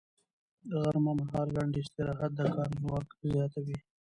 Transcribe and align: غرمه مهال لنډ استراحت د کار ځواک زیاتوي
غرمه 0.83 1.11
مهال 1.19 1.47
لنډ 1.55 1.73
استراحت 1.81 2.31
د 2.35 2.39
کار 2.55 2.69
ځواک 2.81 3.07
زیاتوي 3.31 3.77